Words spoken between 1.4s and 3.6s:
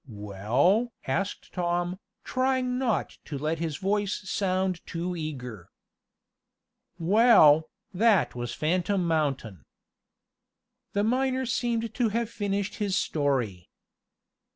Tom, trying not to let